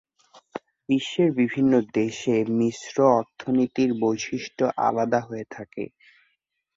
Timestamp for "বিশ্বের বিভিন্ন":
0.89-1.73